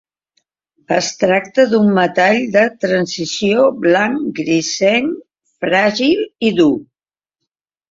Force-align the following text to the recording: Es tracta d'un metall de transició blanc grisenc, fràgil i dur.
Es 0.95 1.09
tracta 1.23 1.65
d'un 1.73 1.91
metall 1.97 2.39
de 2.55 2.63
transició 2.87 3.67
blanc 3.85 4.25
grisenc, 4.41 5.15
fràgil 5.67 6.27
i 6.51 6.55
dur. 6.65 6.73